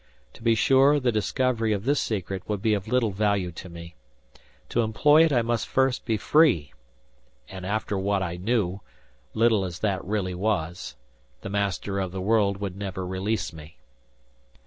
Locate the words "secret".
2.01-2.41